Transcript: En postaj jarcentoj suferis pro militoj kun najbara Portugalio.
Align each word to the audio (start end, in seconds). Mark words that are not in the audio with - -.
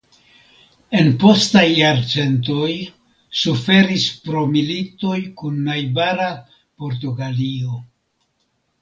En 0.99 1.11
postaj 1.23 1.65
jarcentoj 1.79 2.71
suferis 3.43 4.09
pro 4.25 4.43
militoj 4.57 5.21
kun 5.43 5.63
najbara 5.71 6.31
Portugalio. 6.59 7.83